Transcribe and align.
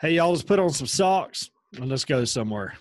Hey, 0.00 0.12
y'all, 0.12 0.30
let's 0.30 0.44
put 0.44 0.60
on 0.60 0.70
some 0.70 0.86
socks 0.86 1.50
and 1.76 1.88
let's 1.88 2.04
go 2.04 2.24
somewhere. 2.24 2.74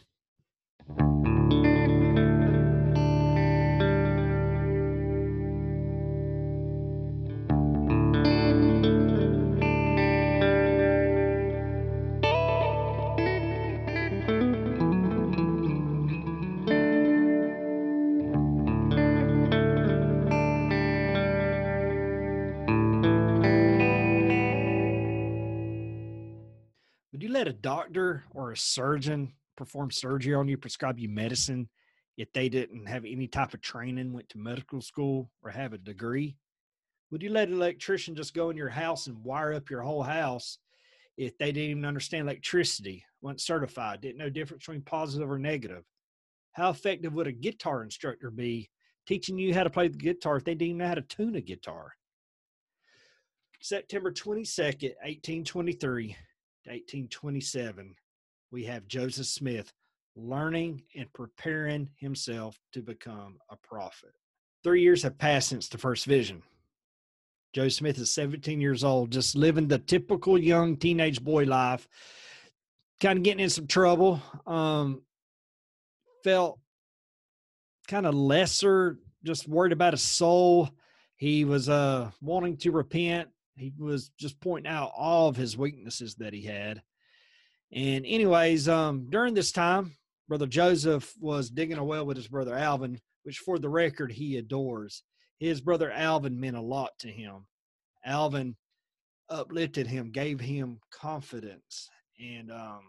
Let 27.38 27.48
a 27.48 27.54
doctor 27.54 28.24
or 28.32 28.52
a 28.52 28.58
surgeon 28.58 29.32
perform 29.56 29.92
surgery 29.92 30.34
on 30.34 30.48
you, 30.48 30.58
prescribe 30.58 30.98
you 30.98 31.08
medicine 31.08 31.70
if 32.18 32.34
they 32.34 32.50
didn't 32.50 32.88
have 32.88 33.06
any 33.06 33.28
type 33.28 33.54
of 33.54 33.62
training, 33.62 34.12
went 34.12 34.28
to 34.28 34.40
medical 34.40 34.82
school, 34.82 35.30
or 35.44 35.52
have 35.52 35.72
a 35.72 35.78
degree? 35.78 36.36
Would 37.12 37.22
you 37.22 37.30
let 37.30 37.48
an 37.48 37.54
electrician 37.54 38.16
just 38.16 38.34
go 38.34 38.50
in 38.50 38.58
your 38.58 38.70
house 38.70 39.06
and 39.06 39.24
wire 39.24 39.54
up 39.54 39.70
your 39.70 39.84
whole 39.84 40.02
house 40.02 40.58
if 41.16 41.38
they 41.38 41.52
didn't 41.52 41.70
even 41.70 41.86
understand 41.86 42.28
electricity, 42.28 43.06
weren't 43.22 43.40
certified, 43.40 44.02
didn't 44.02 44.18
know 44.18 44.32
difference 44.32 44.66
between 44.66 44.82
positive 44.82 45.30
or 45.30 45.38
negative? 45.38 45.84
How 46.54 46.72
effective 46.72 47.14
would 47.14 47.28
a 47.28 47.32
guitar 47.32 47.84
instructor 47.84 48.32
be 48.32 48.68
teaching 49.06 49.38
you 49.38 49.54
how 49.54 49.64
to 49.64 49.70
play 49.70 49.90
the 49.90 49.98
guitar 49.98 50.38
if 50.38 50.44
they 50.44 50.56
didn't 50.56 50.78
know 50.78 50.88
how 50.88 50.96
to 50.96 51.04
tune 51.04 51.36
a 51.36 51.42
guitar? 51.42 51.94
September 53.62 54.12
22nd, 54.12 54.96
1823 55.04 56.08
to 56.10 56.16
1827, 56.68 57.96
we 58.52 58.66
have 58.66 58.88
Joseph 58.88 59.26
Smith 59.26 59.72
learning 60.16 60.82
and 60.96 61.12
preparing 61.14 61.90
himself 61.96 62.60
to 62.74 62.82
become 62.82 63.38
a 63.50 63.56
prophet. 63.58 64.12
Three 64.64 64.82
years 64.82 65.04
have 65.04 65.18
passed 65.18 65.50
since 65.50 65.70
the 65.70 65.78
first 65.78 66.06
vision. 66.06 66.42
Joe 67.54 67.70
Smith 67.70 67.98
is 67.98 68.12
17 68.12 68.60
years 68.60 68.84
old, 68.84 69.12
just 69.12 69.36
living 69.36 69.68
the 69.68 69.80
typical 69.80 70.38
young 70.38 70.78
teenage 70.78 71.24
boy 71.24 71.46
life, 71.46 71.88
kind 73.00 73.18
of 73.18 73.24
getting 73.24 73.44
in 73.44 73.50
some 73.50 73.68
trouble. 73.68 74.22
Um, 74.46 75.02
felt 76.24 76.60
kind 77.88 78.06
of 78.06 78.14
lesser, 78.14 78.98
just 79.24 79.48
worried 79.48 79.72
about 79.72 79.94
his 79.94 80.02
soul. 80.02 80.70
He 81.16 81.46
was 81.46 81.70
uh, 81.70 82.12
wanting 82.22 82.58
to 82.58 82.72
repent. 82.72 83.30
He 83.58 83.74
was 83.78 84.12
just 84.20 84.40
pointing 84.40 84.72
out 84.72 84.92
all 84.96 85.28
of 85.28 85.36
his 85.36 85.58
weaknesses 85.58 86.16
that 86.16 86.34
he 86.34 86.44
had. 86.44 86.82
And, 87.72 88.06
anyways, 88.06 88.70
um, 88.70 89.08
during 89.10 89.34
this 89.34 89.52
time, 89.52 89.98
Brother 90.28 90.46
Joseph 90.46 91.14
was 91.20 91.50
digging 91.50 91.78
a 91.78 91.84
well 91.84 92.06
with 92.06 92.18
his 92.18 92.28
brother 92.28 92.56
Alvin, 92.56 93.00
which, 93.24 93.40
for 93.40 93.60
the 93.60 93.70
record, 93.70 94.12
he 94.12 94.38
adores. 94.38 95.04
His 95.40 95.60
brother 95.60 95.92
Alvin 95.92 96.40
meant 96.40 96.56
a 96.56 96.62
lot 96.62 96.92
to 97.00 97.10
him. 97.10 97.48
Alvin 98.06 98.56
uplifted 99.30 99.88
him, 99.88 100.12
gave 100.12 100.40
him 100.40 100.80
confidence, 100.92 101.90
and 102.20 102.52
um, 102.52 102.82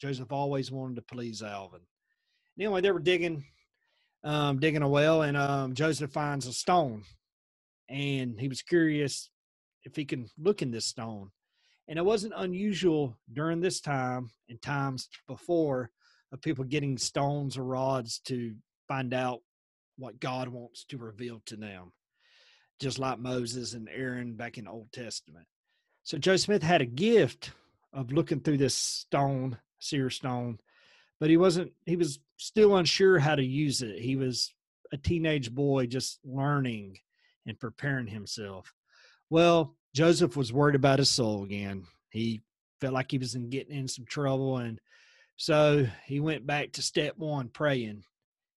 Joseph 0.00 0.32
always 0.32 0.70
wanted 0.70 0.96
to 0.96 1.02
please 1.02 1.42
Alvin. 1.42 1.80
Anyway, 2.58 2.80
they 2.80 2.90
were 2.90 3.00
digging, 3.00 3.44
um, 4.24 4.58
digging 4.58 4.82
a 4.82 4.88
well, 4.88 5.22
and 5.22 5.36
um, 5.36 5.74
Joseph 5.74 6.12
finds 6.12 6.46
a 6.46 6.52
stone, 6.52 7.02
and 7.88 8.38
he 8.38 8.48
was 8.48 8.62
curious 8.62 9.28
if 9.84 9.96
he 9.96 10.04
can 10.04 10.28
look 10.38 10.62
in 10.62 10.70
this 10.70 10.86
stone. 10.86 11.30
And 11.88 11.98
it 11.98 12.04
wasn't 12.04 12.34
unusual 12.36 13.16
during 13.32 13.60
this 13.60 13.80
time 13.80 14.30
and 14.48 14.60
times 14.62 15.08
before 15.26 15.90
of 16.32 16.40
people 16.40 16.64
getting 16.64 16.96
stones 16.96 17.58
or 17.58 17.64
rods 17.64 18.20
to 18.26 18.54
find 18.88 19.12
out 19.12 19.40
what 19.96 20.20
God 20.20 20.48
wants 20.48 20.84
to 20.86 20.98
reveal 20.98 21.42
to 21.46 21.56
them, 21.56 21.92
just 22.80 22.98
like 22.98 23.18
Moses 23.18 23.74
and 23.74 23.88
Aaron 23.88 24.34
back 24.34 24.58
in 24.58 24.64
the 24.64 24.70
Old 24.70 24.90
Testament. 24.92 25.46
So 26.04 26.18
Joe 26.18 26.36
Smith 26.36 26.62
had 26.62 26.80
a 26.80 26.86
gift 26.86 27.50
of 27.92 28.12
looking 28.12 28.40
through 28.40 28.58
this 28.58 28.74
stone, 28.74 29.58
seer 29.78 30.08
stone, 30.08 30.58
but 31.20 31.30
he 31.30 31.36
wasn't, 31.36 31.72
he 31.84 31.96
was 31.96 32.18
still 32.38 32.76
unsure 32.76 33.18
how 33.18 33.34
to 33.34 33.44
use 33.44 33.82
it. 33.82 33.98
He 33.98 34.16
was 34.16 34.52
a 34.92 34.96
teenage 34.96 35.52
boy 35.52 35.86
just 35.86 36.18
learning 36.24 36.98
and 37.46 37.58
preparing 37.58 38.06
himself. 38.06 38.72
Well, 39.30 39.76
Joseph 39.94 40.36
was 40.36 40.52
worried 40.52 40.74
about 40.74 40.98
his 40.98 41.10
soul 41.10 41.44
again. 41.44 41.84
He 42.10 42.42
felt 42.80 42.94
like 42.94 43.10
he 43.10 43.18
was 43.18 43.34
in 43.34 43.50
getting 43.50 43.76
in 43.76 43.88
some 43.88 44.04
trouble. 44.06 44.58
And 44.58 44.80
so 45.36 45.86
he 46.06 46.20
went 46.20 46.46
back 46.46 46.72
to 46.72 46.82
step 46.82 47.16
one, 47.16 47.48
praying. 47.48 48.04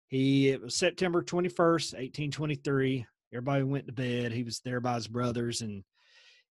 He 0.07 0.50
it 0.50 0.62
was 0.62 0.75
September 0.75 1.22
21st, 1.22 1.94
1823. 1.94 3.06
Everybody 3.34 3.63
went 3.63 3.88
to 3.88 3.94
bed. 3.94 4.31
He 4.31 4.44
was 4.44 4.59
there 4.59 4.79
by 4.79 4.96
his 4.96 5.07
brothers 5.07 5.62
and 5.62 5.84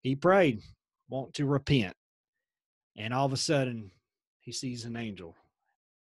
he 0.02 0.14
prayed, 0.14 0.60
want 1.08 1.34
to 1.34 1.46
repent. 1.46 1.94
And 2.96 3.14
all 3.14 3.26
of 3.26 3.32
a 3.32 3.38
sudden 3.38 3.90
he 4.40 4.52
sees 4.52 4.84
an 4.84 4.96
angel, 4.96 5.34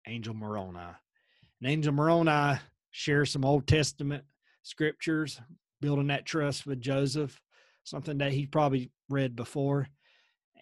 Angel 0.08 0.34
Moroni. 0.34 0.80
And 0.80 1.70
Angel 1.70 1.94
Moroni 1.94 2.60
shares 2.92 3.32
some 3.32 3.44
Old 3.44 3.68
Testament 3.68 4.24
scriptures, 4.64 5.42
building 5.82 6.08
that 6.08 6.26
trust 6.26 6.66
with 6.66 6.80
Joseph 6.80 7.42
something 7.90 8.20
that 8.20 8.32
he 8.32 8.46
probably 8.46 8.92
read 9.10 9.36
before, 9.36 9.88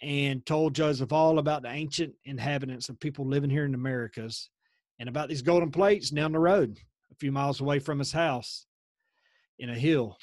and 0.01 0.45
told 0.45 0.75
Joseph 0.75 1.11
all 1.11 1.39
about 1.39 1.63
the 1.63 1.69
ancient 1.69 2.13
inhabitants 2.23 2.89
of 2.89 2.99
people 2.99 3.25
living 3.25 3.49
here 3.49 3.65
in 3.65 3.71
the 3.71 3.77
Americas 3.77 4.49
and 4.99 5.09
about 5.09 5.27
these 5.27 5.41
golden 5.41 5.71
plates 5.71 6.09
down 6.09 6.31
the 6.31 6.39
road, 6.39 6.77
a 7.11 7.15
few 7.15 7.31
miles 7.31 7.61
away 7.61 7.79
from 7.79 7.99
his 7.99 8.11
house 8.11 8.65
in 9.59 9.69
a 9.69 9.75
hill, 9.75 10.17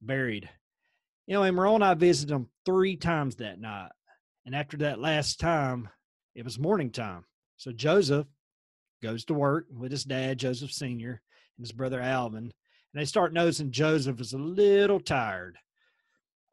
buried. 0.00 0.48
You 1.26 1.34
know, 1.34 1.42
and 1.42 1.84
I 1.84 1.94
visited 1.94 2.34
him 2.34 2.48
three 2.64 2.96
times 2.96 3.36
that 3.36 3.60
night. 3.60 3.90
And 4.46 4.54
after 4.54 4.78
that 4.78 4.98
last 4.98 5.38
time, 5.38 5.88
it 6.34 6.44
was 6.44 6.58
morning 6.58 6.90
time. 6.90 7.24
So 7.58 7.70
Joseph 7.70 8.26
goes 9.02 9.24
to 9.26 9.34
work 9.34 9.66
with 9.70 9.92
his 9.92 10.04
dad, 10.04 10.38
Joseph 10.38 10.72
Sr., 10.72 11.20
and 11.58 11.66
his 11.66 11.72
brother 11.72 12.00
Alvin. 12.00 12.44
And 12.44 12.52
they 12.94 13.04
start 13.04 13.34
noticing 13.34 13.70
Joseph 13.70 14.20
is 14.20 14.32
a 14.32 14.38
little 14.38 15.00
tired 15.00 15.58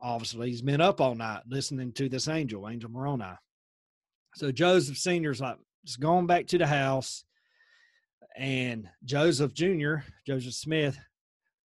obviously 0.01 0.49
he's 0.49 0.61
been 0.61 0.81
up 0.81 1.01
all 1.01 1.15
night 1.15 1.43
listening 1.47 1.91
to 1.93 2.09
this 2.09 2.27
angel, 2.27 2.69
Angel 2.69 2.89
Moroni. 2.89 3.33
So 4.35 4.51
Joseph 4.51 4.97
Sr.'s 4.97 5.41
like, 5.41 5.57
just 5.85 5.99
going 5.99 6.27
back 6.27 6.47
to 6.47 6.57
the 6.57 6.67
house. 6.67 7.23
And 8.37 8.89
Joseph 9.05 9.53
Jr., 9.53 9.97
Joseph 10.27 10.53
Smith, 10.53 10.99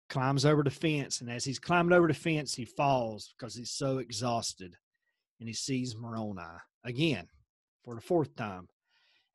climbs 0.09 0.45
over 0.45 0.63
the 0.63 0.71
fence. 0.71 1.21
And 1.21 1.31
as 1.31 1.45
he's 1.45 1.59
climbing 1.59 1.93
over 1.93 2.09
the 2.09 2.15
fence, 2.15 2.55
he 2.55 2.65
falls 2.65 3.35
because 3.39 3.55
he's 3.55 3.71
so 3.71 3.99
exhausted. 3.99 4.75
And 5.39 5.49
he 5.49 5.55
sees 5.55 5.97
Moroni 5.97 6.43
again 6.85 7.29
for 7.85 7.95
the 7.95 8.01
fourth 8.01 8.35
time. 8.35 8.69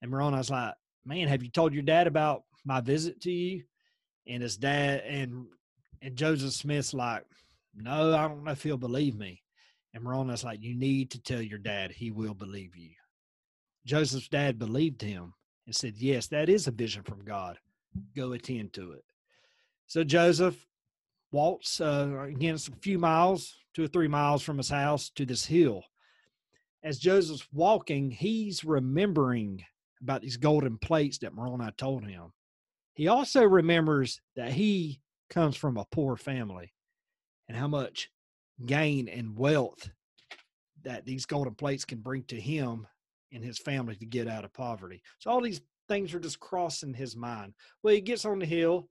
And 0.01 0.11
Moroni's 0.11 0.49
like, 0.49 0.73
Man, 1.05 1.27
have 1.29 1.41
you 1.41 1.49
told 1.49 1.73
your 1.73 1.83
dad 1.83 2.05
about 2.05 2.43
my 2.63 2.81
visit 2.81 3.21
to 3.21 3.31
you? 3.31 3.63
And 4.27 4.43
his 4.43 4.57
dad 4.57 5.01
and 5.07 5.45
and 6.01 6.15
Joseph 6.15 6.53
Smith's 6.53 6.93
like, 6.93 7.23
no, 7.75 8.15
I 8.15 8.27
don't 8.27 8.43
know 8.43 8.51
if 8.51 8.63
he'll 8.63 8.77
believe 8.77 9.15
me. 9.15 9.41
And 9.93 10.03
Moroni's 10.03 10.43
like, 10.43 10.61
You 10.61 10.75
need 10.75 11.11
to 11.11 11.21
tell 11.21 11.41
your 11.41 11.59
dad. 11.59 11.91
He 11.91 12.11
will 12.11 12.33
believe 12.33 12.75
you. 12.75 12.91
Joseph's 13.85 14.27
dad 14.27 14.59
believed 14.59 15.01
him 15.01 15.33
and 15.65 15.75
said, 15.75 15.95
Yes, 15.97 16.27
that 16.27 16.49
is 16.49 16.67
a 16.67 16.71
vision 16.71 17.03
from 17.03 17.23
God. 17.23 17.57
Go 18.15 18.33
attend 18.33 18.73
to 18.73 18.93
it. 18.93 19.03
So 19.87 20.03
Joseph 20.03 20.65
walks, 21.31 21.81
uh, 21.81 22.25
again, 22.27 22.55
a 22.55 22.81
few 22.81 22.97
miles, 22.97 23.55
two 23.73 23.83
or 23.83 23.87
three 23.87 24.07
miles 24.07 24.41
from 24.41 24.57
his 24.57 24.69
house 24.69 25.09
to 25.15 25.25
this 25.25 25.45
hill. 25.45 25.83
As 26.83 26.99
Joseph's 26.99 27.47
walking, 27.53 28.09
he's 28.09 28.63
remembering 28.63 29.63
about 30.01 30.21
these 30.21 30.37
golden 30.37 30.77
plates 30.77 31.19
that 31.19 31.33
Moroni 31.33 31.69
told 31.77 32.05
him. 32.05 32.33
He 32.93 33.07
also 33.07 33.43
remembers 33.43 34.19
that 34.35 34.51
he 34.51 35.01
comes 35.29 35.55
from 35.55 35.77
a 35.77 35.85
poor 35.91 36.17
family 36.17 36.73
and 37.51 37.59
how 37.59 37.67
much 37.67 38.09
gain 38.65 39.09
and 39.09 39.37
wealth 39.37 39.89
that 40.83 41.05
these 41.05 41.25
golden 41.25 41.53
plates 41.53 41.83
can 41.83 41.99
bring 41.99 42.23
to 42.23 42.39
him 42.39 42.87
and 43.33 43.43
his 43.43 43.59
family 43.59 43.93
to 43.93 44.05
get 44.05 44.25
out 44.25 44.45
of 44.45 44.53
poverty. 44.53 45.01
So 45.19 45.29
all 45.29 45.41
these 45.41 45.59
things 45.89 46.13
are 46.13 46.19
just 46.21 46.39
crossing 46.39 46.93
his 46.93 47.13
mind. 47.13 47.53
Well, 47.83 47.93
he 47.93 47.99
gets 47.99 48.23
on 48.23 48.39
the 48.39 48.45
hill 48.45 48.87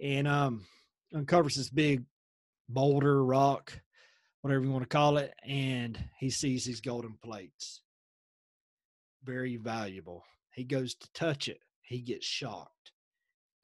and 0.00 0.28
um, 0.28 0.64
uncovers 1.12 1.56
this 1.56 1.68
big 1.68 2.04
boulder, 2.68 3.24
rock, 3.24 3.72
whatever 4.42 4.62
you 4.62 4.70
want 4.70 4.84
to 4.84 4.88
call 4.88 5.16
it, 5.16 5.34
and 5.44 5.98
he 6.16 6.30
sees 6.30 6.64
these 6.64 6.80
golden 6.80 7.18
plates. 7.24 7.80
Very 9.24 9.56
valuable. 9.56 10.22
He 10.52 10.62
goes 10.62 10.94
to 10.94 11.12
touch 11.12 11.48
it. 11.48 11.58
He 11.82 11.98
gets 11.98 12.24
shocked. 12.24 12.92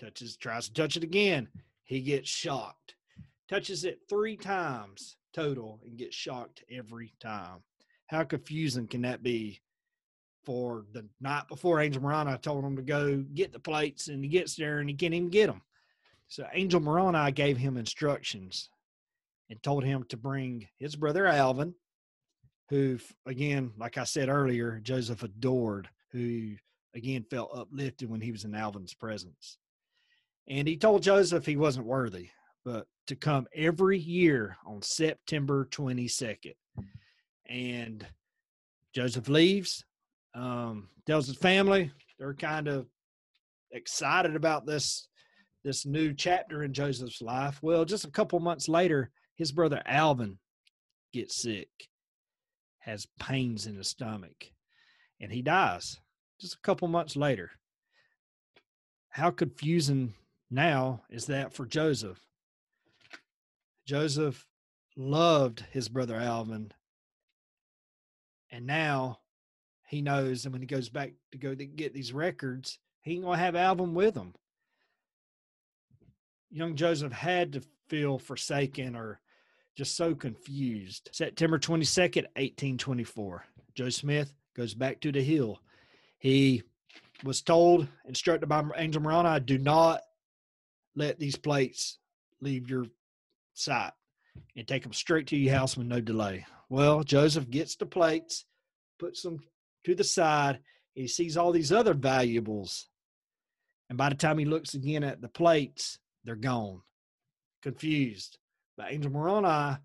Touches, 0.00 0.36
tries 0.36 0.66
to 0.66 0.74
touch 0.74 0.96
it 0.96 1.04
again. 1.04 1.46
He 1.84 2.00
gets 2.00 2.28
shocked 2.28 2.96
touches 3.52 3.84
it 3.84 4.00
three 4.08 4.34
times 4.34 5.19
total 5.34 5.78
and 5.84 5.99
gets 5.99 6.16
shocked 6.16 6.64
every 6.70 7.12
time. 7.20 7.62
How 8.06 8.25
confusing 8.25 8.87
can 8.87 9.02
that 9.02 9.22
be 9.22 9.60
for 10.43 10.87
the 10.94 11.06
night 11.20 11.49
before 11.49 11.78
Angel 11.78 12.00
Moroni 12.00 12.34
told 12.38 12.64
him 12.64 12.76
to 12.76 12.82
go 12.82 13.22
get 13.34 13.52
the 13.52 13.58
plates, 13.58 14.08
and 14.08 14.25
he 14.25 14.31
gets 14.31 14.56
there 14.56 14.78
and 14.78 14.88
he 14.88 14.94
can't 14.94 15.12
even 15.12 15.28
get 15.28 15.49
them. 15.49 15.60
So 16.28 16.46
Angel 16.54 16.81
Moroni 16.81 17.31
gave 17.32 17.58
him 17.58 17.76
instructions 17.76 18.70
and 19.50 19.62
told 19.62 19.84
him 19.84 20.04
to 20.08 20.16
bring 20.16 20.66
his 20.78 20.96
brother 20.96 21.26
Alvin, 21.26 21.75
who, 22.70 22.99
again, 23.26 23.72
like 23.76 23.99
I 23.99 24.04
said 24.04 24.31
earlier, 24.31 24.81
Joseph 24.82 25.22
adored, 25.22 25.90
who 26.10 26.54
again 26.94 27.26
felt 27.31 27.54
uplifted 27.54 28.08
when 28.08 28.22
he 28.22 28.32
was 28.32 28.44
in 28.44 28.54
Alvin's 28.54 28.94
presence. 28.94 29.58
And 30.49 30.66
he 30.66 30.78
told 30.78 31.02
Joseph 31.02 31.44
he 31.44 31.56
wasn't 31.56 31.87
worthy, 31.87 32.31
but 32.64 32.87
to 33.06 33.17
come 33.17 33.47
every 33.55 33.99
year 33.99 34.56
on 34.67 34.82
September 34.82 35.67
22nd. 35.70 36.55
And 37.49 38.06
Joseph 38.94 39.29
leaves, 39.29 39.85
um, 40.35 40.88
tells 41.06 41.26
his 41.26 41.37
family 41.37 41.91
they're 42.19 42.35
kind 42.35 42.69
of 42.69 42.87
excited 43.70 44.37
about 44.37 44.67
this 44.67 45.09
this 45.64 45.87
new 45.87 46.12
chapter 46.12 46.64
in 46.64 46.73
Joseph's 46.73 47.23
life. 47.23 47.59
Well, 47.62 47.85
just 47.85 48.05
a 48.05 48.11
couple 48.11 48.41
months 48.41 48.69
later, 48.69 49.11
his 49.37 49.53
brother 49.53 49.81
Alvin 49.87 50.38
gets 51.12 51.41
sick, 51.41 51.69
has 52.81 53.06
pains 53.20 53.67
in 53.67 53.76
his 53.76 53.87
stomach, 53.87 54.50
and 55.20 55.31
he 55.31 55.41
dies 55.41 56.00
just 56.41 56.55
a 56.55 56.61
couple 56.62 56.88
months 56.88 57.14
later. 57.14 57.53
How 59.11 59.31
confusing 59.31 60.14
now 60.50 61.03
is 61.11 61.26
that 61.26 61.53
for 61.53 61.64
Joseph? 61.64 62.19
Joseph 63.87 64.46
loved 64.96 65.64
his 65.70 65.88
brother 65.88 66.17
Alvin, 66.17 66.73
and 68.50 68.67
now 68.67 69.19
he 69.88 70.02
knows. 70.02 70.44
And 70.44 70.52
when 70.52 70.62
he 70.62 70.67
goes 70.67 70.88
back 70.88 71.12
to 71.32 71.38
go 71.38 71.55
to 71.55 71.64
get 71.64 71.94
these 71.94 72.12
records, 72.12 72.79
he 73.02 73.14
ain't 73.14 73.25
gonna 73.25 73.38
have 73.38 73.56
Alvin 73.56 73.94
with 73.94 74.14
him. 74.14 74.34
Young 76.50 76.76
Joseph 76.76 77.12
had 77.12 77.52
to 77.55 77.62
feel 77.88 78.19
forsaken 78.19 78.94
or 78.94 79.20
just 79.75 79.96
so 79.96 80.14
confused. 80.14 81.08
September 81.12 81.58
22nd, 81.58 82.25
1824. 82.37 83.44
Joe 83.75 83.88
Smith 83.88 84.35
goes 84.55 84.75
back 84.75 85.00
to 85.00 85.12
the 85.12 85.23
hill. 85.23 85.61
He 86.19 86.62
was 87.25 87.40
told, 87.40 87.88
instructed 88.06 88.49
by 88.49 88.64
Angel 88.76 89.00
Moroni, 89.00 89.40
do 89.40 89.58
not 89.58 90.02
let 90.94 91.19
these 91.19 91.37
plates 91.37 91.99
leave 92.40 92.69
your 92.69 92.87
sight 93.54 93.93
and 94.56 94.66
take 94.66 94.82
them 94.82 94.93
straight 94.93 95.26
to 95.28 95.37
your 95.37 95.54
house 95.54 95.76
with 95.76 95.87
no 95.87 96.00
delay. 96.00 96.46
Well, 96.69 97.02
Joseph 97.04 97.50
gets 97.50 97.76
the 97.76 97.87
plates, 97.87 98.44
puts 98.99 99.22
them 99.22 99.40
to 99.84 99.94
the 99.94 100.04
side. 100.04 100.60
He 100.94 101.08
sees 101.08 101.37
all 101.37 101.52
these 101.52 101.72
other 101.72 101.94
valuables. 101.94 102.88
And 103.88 103.99
by 103.99 104.08
the 104.08 104.14
time 104.14 104.38
he 104.38 104.44
looks 104.44 104.75
again 104.75 105.04
at 105.04 105.20
the 105.20 105.28
plates, 105.28 105.99
they're 106.25 106.34
gone. 106.34 106.81
Confused. 107.62 108.38
But 108.76 108.93
Angel 108.93 109.10
Moroni 109.10 109.78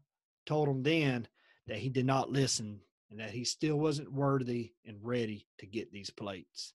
told 0.46 0.70
him 0.70 0.84
then 0.84 1.28
that 1.68 1.78
he 1.78 1.90
did 1.90 2.06
not 2.06 2.32
listen 2.32 2.80
and 3.12 3.20
that 3.20 3.32
he 3.32 3.44
still 3.44 3.78
wasn't 3.78 4.12
worthy 4.12 4.74
and 4.86 4.98
ready 5.02 5.48
to 5.60 5.66
get 5.66 5.92
these 5.92 6.10
plates. 6.10 6.74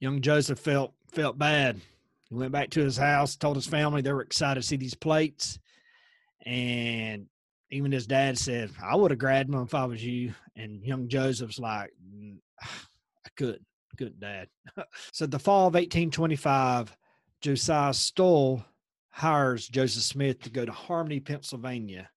Young 0.00 0.20
Joseph 0.20 0.58
felt 0.58 0.92
felt 1.12 1.38
bad. 1.38 1.80
He 2.28 2.34
went 2.34 2.52
back 2.52 2.70
to 2.70 2.80
his 2.80 2.96
house, 2.96 3.36
told 3.36 3.56
his 3.56 3.66
family 3.66 4.02
they 4.02 4.12
were 4.12 4.22
excited 4.22 4.60
to 4.60 4.66
see 4.66 4.76
these 4.76 4.94
plates. 4.94 5.58
And 6.44 7.26
even 7.70 7.92
his 7.92 8.06
dad 8.06 8.38
said, 8.38 8.70
I 8.82 8.96
would 8.96 9.10
have 9.10 9.18
grabbed 9.18 9.52
them 9.52 9.62
if 9.62 9.74
I 9.74 9.84
was 9.84 10.04
you. 10.04 10.34
And 10.56 10.84
young 10.84 11.08
Joseph's 11.08 11.58
like, 11.58 11.90
I 12.62 13.28
couldn't, 13.36 13.64
couldn't, 13.96 14.20
dad. 14.20 14.48
so 15.12 15.26
the 15.26 15.38
fall 15.38 15.68
of 15.68 15.74
1825, 15.74 16.96
Josiah 17.40 17.94
Stowell 17.94 18.64
hires 19.10 19.68
Joseph 19.68 20.02
Smith 20.02 20.40
to 20.42 20.50
go 20.50 20.64
to 20.64 20.72
Harmony, 20.72 21.20
Pennsylvania, 21.20 22.08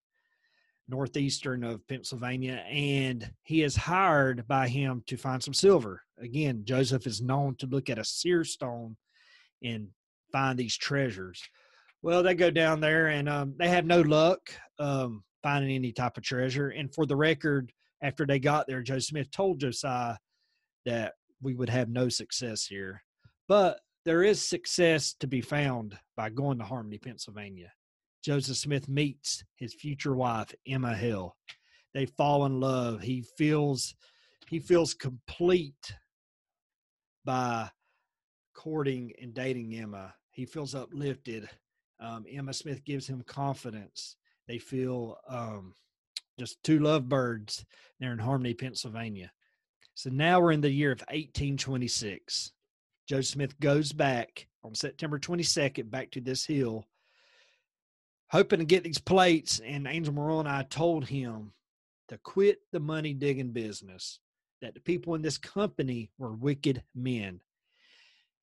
northeastern 0.90 1.64
of 1.64 1.88
Pennsylvania, 1.88 2.64
and 2.70 3.30
he 3.44 3.64
is 3.64 3.76
hired 3.76 4.48
by 4.48 4.68
him 4.68 5.04
to 5.08 5.18
find 5.18 5.44
some 5.44 5.54
silver. 5.54 6.02
Again, 6.20 6.64
Joseph 6.66 7.06
is 7.06 7.22
known 7.22 7.56
to 7.58 7.68
look 7.68 7.90
at 7.90 8.00
a 8.00 8.04
seer 8.04 8.44
stone 8.44 8.96
and 9.64 9.90
find 10.32 10.58
these 10.58 10.78
treasures. 10.78 11.42
Well, 12.02 12.24
they 12.24 12.36
go 12.36 12.52
down 12.52 12.80
there 12.80 13.08
and 13.08 13.28
um, 13.28 13.56
they 13.58 13.70
have 13.70 13.86
no 13.86 14.02
luck 14.02 14.40
um, 14.80 15.24
finding 15.44 15.76
any 15.76 15.92
type 15.92 16.18
of 16.18 16.24
treasure. 16.24 16.70
And 16.70 16.94
for 16.94 17.06
the 17.06 17.16
record, 17.16 17.72
after 18.02 18.26
they 18.26 18.40
got 18.40 18.68
there, 18.68 18.82
Joe 18.82 19.00
Smith 19.00 19.32
told 19.32 19.60
Josiah 19.60 20.18
that 20.86 21.14
we 21.42 21.56
would 21.56 21.70
have 21.70 21.90
no 21.90 22.10
success 22.10 22.66
here. 22.66 23.04
But 23.48 23.80
there 24.06 24.24
is 24.24 24.42
success 24.42 25.16
to 25.20 25.28
be 25.28 25.42
found 25.42 25.98
by 26.16 26.30
going 26.30 26.60
to 26.60 26.64
Harmony, 26.64 26.98
Pennsylvania. 26.98 27.72
Joseph 28.24 28.58
Smith 28.58 28.88
meets 28.88 29.44
his 29.56 29.74
future 29.74 30.16
wife, 30.16 30.54
Emma 30.68 30.96
Hale. 30.96 31.36
They 31.94 32.06
fall 32.06 32.46
in 32.46 32.60
love. 32.60 33.02
He 33.02 33.24
feels 33.38 33.96
he 34.50 34.60
feels 34.60 34.94
complete 34.94 35.94
by 37.26 37.70
courting 38.54 39.12
and 39.22 39.34
dating 39.34 39.76
Emma. 39.76 40.14
He 40.32 40.46
feels 40.46 40.74
uplifted. 40.74 41.50
Um, 42.00 42.26
Emma 42.32 42.54
Smith 42.54 42.84
gives 42.84 43.08
him 43.08 43.24
confidence. 43.24 44.16
They 44.48 44.60
feel 44.60 45.18
um, 45.28 45.74
just 46.40 46.62
two 46.64 46.80
lovebirds 46.80 47.66
there 48.00 48.12
in 48.12 48.20
Harmony, 48.20 48.54
Pennsylvania. 48.54 49.32
So 49.96 50.10
now 50.12 50.40
we're 50.40 50.52
in 50.52 50.62
the 50.62 50.70
year 50.70 50.92
of 50.92 51.00
1826. 51.00 52.54
Joe 53.08 53.22
Smith 53.22 53.60
goes 53.60 53.92
back 53.92 54.48
on 54.64 54.76
September 54.76 55.18
22nd 55.18 55.90
back 55.90 56.12
to 56.12 56.22
this 56.22 56.46
hill, 56.46 56.86
hoping 58.30 58.60
to 58.60 58.66
get 58.66 58.84
these 58.84 59.00
plates. 59.00 59.60
And 59.66 59.88
Angel 59.88 60.14
Moroni 60.14 60.64
told 60.70 61.08
him 61.08 61.54
to 62.10 62.18
quit 62.20 62.60
the 62.72 62.80
money 62.80 63.14
digging 63.14 63.52
business, 63.52 64.20
that 64.62 64.74
the 64.74 64.82
people 64.82 65.16
in 65.16 65.22
this 65.22 65.38
company 65.38 66.12
were 66.18 66.34
wicked 66.34 66.84
men, 66.94 67.40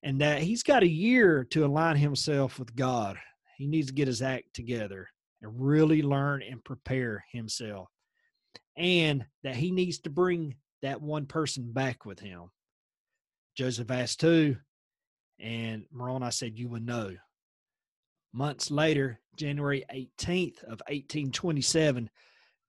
and 0.03 0.19
that 0.21 0.41
he's 0.41 0.63
got 0.63 0.83
a 0.83 0.87
year 0.87 1.45
to 1.51 1.65
align 1.65 1.95
himself 1.95 2.59
with 2.59 2.75
God. 2.75 3.17
He 3.57 3.67
needs 3.67 3.87
to 3.87 3.93
get 3.93 4.07
his 4.07 4.21
act 4.21 4.53
together 4.53 5.09
and 5.41 5.51
really 5.59 6.01
learn 6.01 6.41
and 6.41 6.63
prepare 6.63 7.23
himself. 7.31 7.89
And 8.77 9.25
that 9.43 9.55
he 9.55 9.71
needs 9.71 9.99
to 9.99 10.09
bring 10.09 10.55
that 10.81 11.01
one 11.01 11.25
person 11.25 11.71
back 11.71 12.05
with 12.05 12.19
him. 12.19 12.49
Joseph 13.55 13.89
asked 13.89 14.21
who, 14.21 14.55
and 15.39 15.85
Moroni 15.91 16.29
said, 16.31 16.57
You 16.57 16.69
would 16.69 16.85
know. 16.85 17.15
Months 18.33 18.69
later, 18.69 19.21
January 19.37 19.85
18th 19.93 20.63
of 20.63 20.81
1827, 20.89 22.09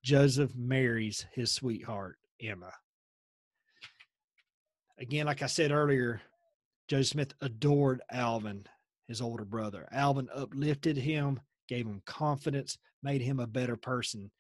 Joseph 0.05 0.55
marries 0.55 1.27
his 1.33 1.53
sweetheart, 1.53 2.19
Emma. 2.41 2.73
Again, 4.99 5.27
like 5.27 5.43
I 5.43 5.47
said 5.47 5.73
earlier, 5.73 6.23
Joseph 6.89 7.09
Smith 7.09 7.35
adored 7.41 8.01
Alvin, 8.11 8.65
his 9.09 9.21
older 9.21 9.45
brother. 9.45 9.89
Alvin 9.93 10.29
uplifted 10.35 10.97
him, 10.97 11.41
gave 11.69 11.87
him 11.87 12.03
confidence, 12.07 12.79
made 13.03 13.21
him 13.21 13.41
a 13.41 13.47
better 13.47 13.77
person. 13.77 14.31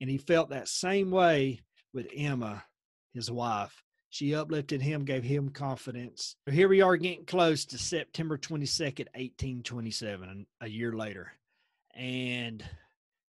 And 0.00 0.10
he 0.10 0.18
felt 0.18 0.50
that 0.50 0.68
same 0.68 1.10
way 1.10 1.60
with 1.92 2.08
Emma, 2.14 2.64
his 3.12 3.30
wife. 3.30 3.82
She 4.10 4.34
uplifted 4.34 4.80
him, 4.80 5.04
gave 5.04 5.24
him 5.24 5.48
confidence. 5.48 6.36
So 6.46 6.54
here 6.54 6.68
we 6.68 6.82
are 6.82 6.96
getting 6.96 7.24
close 7.24 7.64
to 7.66 7.78
September 7.78 8.38
22nd, 8.38 9.08
1827, 9.14 10.46
a 10.60 10.68
year 10.68 10.92
later. 10.92 11.32
And 11.94 12.64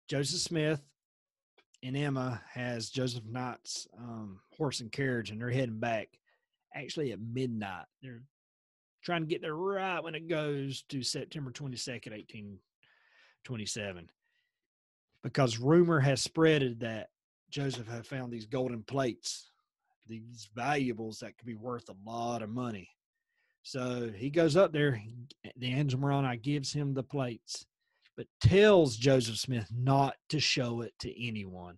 Joseph 0.09 0.41
Smith 0.41 0.81
and 1.83 1.97
Emma 1.97 2.43
has 2.53 2.91
Joseph 2.91 3.25
Knight's 3.25 3.87
um, 3.97 4.41
horse 4.57 4.81
and 4.81 4.91
carriage, 4.91 5.31
and 5.31 5.41
they're 5.41 5.51
heading 5.51 5.79
back 5.79 6.09
actually 6.75 7.13
at 7.13 7.21
midnight. 7.21 7.85
They're 8.03 8.23
trying 9.05 9.23
to 9.23 9.29
get 9.29 9.43
there 9.43 9.55
right 9.55 10.03
when 10.03 10.15
it 10.15 10.29
goes 10.29 10.83
to 10.89 11.03
September 11.03 11.51
22nd, 11.51 12.11
1827. 12.11 14.09
Because 15.23 15.59
rumor 15.59 16.01
has 16.01 16.27
spreaded 16.27 16.81
that 16.81 17.11
Joseph 17.51 17.87
had 17.87 18.07
found 18.07 18.33
these 18.33 18.47
golden 18.47 18.83
plates 18.83 19.51
these 20.07 20.49
valuables 20.55 21.19
that 21.21 21.37
could 21.37 21.47
be 21.47 21.55
worth 21.55 21.89
a 21.89 22.11
lot 22.11 22.43
of 22.43 22.51
money. 22.51 22.89
So 23.63 24.11
he 24.15 24.31
goes 24.31 24.57
up 24.57 24.73
there. 24.73 25.01
The 25.57 25.73
angel 25.73 26.01
Moroni 26.01 26.37
gives 26.37 26.73
him 26.73 26.93
the 26.93 27.03
plates, 27.03 27.65
but 28.17 28.27
tells 28.41 28.97
Joseph 28.97 29.39
Smith 29.39 29.69
not 29.75 30.15
to 30.29 30.41
show 30.41 30.83
it 30.83 30.93
to 31.01 31.27
anyone. 31.27 31.77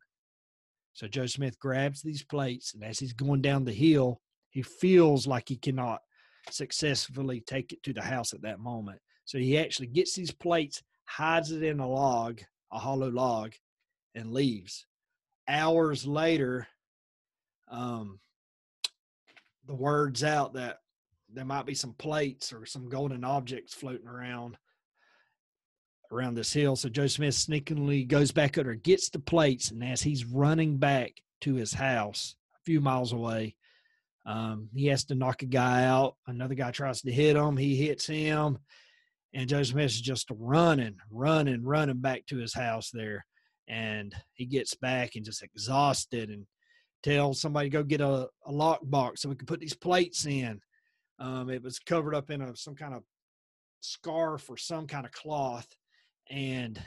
So 0.95 1.07
Joseph 1.07 1.33
Smith 1.33 1.59
grabs 1.61 2.03
these 2.03 2.25
plates, 2.25 2.75
and 2.75 2.83
as 2.83 2.99
he's 2.99 3.13
going 3.13 3.43
down 3.43 3.65
the 3.65 3.73
hill, 3.73 4.21
he 4.51 4.63
feels 4.63 5.27
like 5.27 5.49
he 5.49 5.57
cannot 5.57 6.01
successfully 6.51 7.41
take 7.41 7.73
it 7.73 7.83
to 7.83 7.93
the 7.93 8.03
house 8.03 8.33
at 8.33 8.43
that 8.43 8.61
moment. 8.61 9.01
So 9.25 9.39
he 9.39 9.59
actually 9.59 9.89
gets 9.89 10.15
these 10.15 10.31
plates, 10.31 10.83
hides 11.05 11.51
it 11.51 11.63
in 11.63 11.81
a 11.81 11.89
log, 11.89 12.41
a 12.73 12.79
hollow 12.79 13.11
log, 13.11 13.53
and 14.15 14.33
leaves. 14.33 14.87
Hours 15.49 16.07
later, 16.07 16.67
um, 17.69 18.21
the 19.67 19.75
words 19.75 20.23
out 20.25 20.55
that 20.55 20.79
there 21.33 21.45
might 21.45 21.67
be 21.67 21.75
some 21.75 21.95
plates 21.95 22.53
or 22.53 22.67
some 22.67 22.89
golden 22.89 23.25
objects 23.25 23.75
floating 23.75 24.07
around 24.07 24.57
around 26.13 26.35
this 26.35 26.53
hill. 26.53 26.77
So 26.77 26.89
Joe 26.89 27.09
Smith 27.09 27.35
sneakingly 27.35 28.05
goes 28.05 28.31
back 28.31 28.59
under, 28.59 28.75
gets 28.75 29.11
the 29.11 29.19
plates, 29.19 29.73
and 29.73 29.83
as 29.83 30.03
he's 30.03 30.25
running 30.25 30.79
back 30.79 31.21
to 31.41 31.55
his 31.55 31.73
house 31.73 32.37
a 32.55 32.59
few 32.65 32.81
miles 32.81 33.13
away, 33.13 33.57
um, 34.27 34.69
he 34.75 34.87
has 34.87 35.05
to 35.05 35.15
knock 35.15 35.43
a 35.43 35.47
guy 35.47 35.85
out. 35.85 36.17
Another 36.27 36.57
guy 36.57 36.73
tries 36.73 37.01
to 37.03 37.13
hit 37.13 37.37
him. 37.37 37.57
He 37.57 37.77
hits 37.77 38.07
him. 38.07 38.59
And 39.33 39.49
Joe 39.49 39.63
Smith 39.63 39.87
is 39.87 40.01
just 40.01 40.29
running, 40.31 40.97
running, 41.11 41.63
running 41.63 41.99
back 41.99 42.27
to 42.27 42.39
his 42.39 42.53
house 42.53 42.91
there. 42.93 43.25
And 43.69 44.15
he 44.35 44.47
gets 44.47 44.75
back 44.75 45.15
and 45.15 45.25
just 45.25 45.43
exhausted 45.43 46.31
and 46.31 46.47
tells 47.03 47.41
somebody 47.41 47.69
go 47.69 47.85
get 47.85 48.01
a, 48.01 48.29
a 48.47 48.53
lock 48.53 48.81
box 48.83 49.23
so 49.23 49.29
we 49.29 49.37
can 49.37 49.47
put 49.47 49.61
these 49.61 49.75
plates 49.77 50.27
in. 50.27 50.61
Um, 51.21 51.49
it 51.49 51.63
was 51.63 51.79
covered 51.79 52.15
up 52.15 52.31
in 52.31 52.43
a, 52.43 52.57
some 52.57 52.75
kind 52.75 52.95
of 52.95 53.03
scarf 53.81 54.51
or 54.51 54.57
some 54.57 54.87
kind 54.87 55.07
of 55.07 55.13
cloth. 55.13 55.69
And 56.31 56.81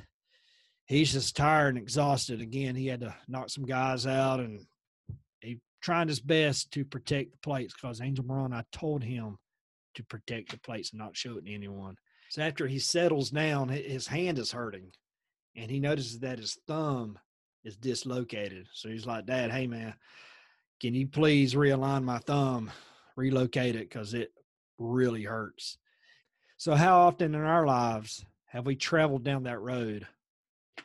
he's 0.88 1.14
just 1.14 1.38
tired 1.38 1.76
and 1.76 1.78
exhausted. 1.78 2.42
Again, 2.42 2.76
he 2.76 2.88
had 2.88 3.02
to 3.02 3.16
knock 3.30 3.50
some 3.50 3.66
guys 3.66 4.06
out 4.06 4.42
and 4.42 4.66
trying 5.82 6.08
his 6.08 6.20
best 6.20 6.72
to 6.72 6.86
protect 6.86 7.32
the 7.32 7.38
plates 7.38 7.74
because 7.74 8.02
Angel 8.02 8.26
Moroni 8.26 8.62
told 8.72 9.04
him 9.04 9.38
to 9.96 10.04
protect 10.04 10.52
the 10.52 10.60
plates 10.60 10.92
and 10.92 11.00
not 11.00 11.16
show 11.16 11.38
it 11.38 11.46
to 11.46 11.54
anyone. 11.54 11.96
So 12.30 12.42
after 12.42 12.68
he 12.68 12.80
settles 12.80 13.32
down, 13.32 13.70
his 13.70 14.08
hand 14.08 14.38
is 14.38 14.52
hurting, 14.52 14.92
and 15.56 15.72
he 15.72 15.80
notices 15.80 16.20
that 16.20 16.38
his 16.38 16.58
thumb 16.68 17.18
is 17.64 17.76
dislocated. 17.76 18.68
So 18.74 18.90
he's 18.90 19.06
like, 19.06 19.26
"Dad, 19.26 19.52
hey 19.52 19.68
man, 19.68 19.96
can 20.80 20.94
you 20.94 21.08
please 21.08 21.56
realign 21.56 22.04
my 22.04 22.20
thumb, 22.20 22.72
relocate 23.16 23.76
it 23.76 23.90
because 23.90 24.14
it 24.14 24.32
really 24.78 25.24
hurts." 25.24 25.78
So 26.58 26.76
how 26.76 27.00
often 27.00 27.36
in 27.36 27.42
our 27.42 27.66
lives 27.66 28.26
have 28.48 28.66
we 28.66 28.76
traveled 28.76 29.24
down 29.24 29.44
that 29.44 29.60
road, 29.60 30.08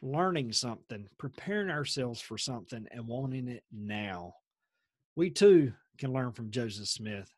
learning 0.00 0.52
something, 0.52 1.08
preparing 1.18 1.70
ourselves 1.70 2.20
for 2.20 2.38
something, 2.38 2.86
and 2.90 3.06
wanting 3.06 3.48
it 3.48 3.64
now? 3.70 4.34
We 5.16 5.30
too 5.30 5.72
can 5.98 6.12
learn 6.12 6.32
from 6.32 6.50
Joseph 6.50 6.88
Smith 6.88 7.32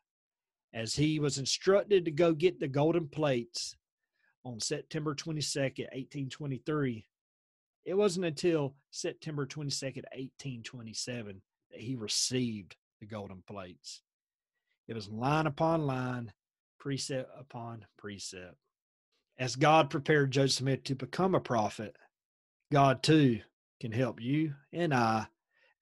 as 0.73 0.95
he 0.95 1.19
was 1.19 1.37
instructed 1.37 2.05
to 2.05 2.11
go 2.11 2.33
get 2.33 2.59
the 2.59 2.67
golden 2.67 3.07
plates 3.07 3.75
on 4.43 4.59
September 4.59 5.13
22nd, 5.13 5.85
1823. 5.93 7.05
It 7.85 7.93
wasn't 7.93 8.25
until 8.25 8.75
September 8.91 9.45
22nd, 9.45 10.03
1827 10.13 11.41
that 11.71 11.79
he 11.79 11.95
received 11.95 12.75
the 12.99 13.05
golden 13.05 13.43
plates. 13.47 14.01
It 14.87 14.95
was 14.95 15.09
line 15.09 15.47
upon 15.47 15.85
line, 15.85 16.33
precept 16.79 17.29
upon 17.37 17.85
precept. 17.97 18.55
As 19.37 19.55
God 19.55 19.89
prepared 19.89 20.31
Joseph 20.31 20.57
Smith 20.57 20.83
to 20.85 20.95
become 20.95 21.35
a 21.35 21.39
prophet, 21.39 21.95
God 22.71 23.03
too 23.03 23.41
can 23.79 23.91
help 23.91 24.19
you 24.19 24.55
and 24.73 24.93
I 24.93 25.27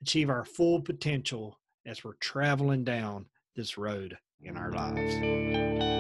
achieve 0.02 0.30
our 0.30 0.44
full 0.44 0.82
potential 0.82 1.58
as 1.86 2.04
we're 2.04 2.14
traveling 2.14 2.84
down 2.84 3.26
this 3.56 3.78
road 3.78 4.18
in 4.42 4.58
our 4.58 4.72
lives. 4.72 5.95